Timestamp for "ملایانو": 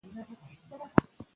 0.05-0.35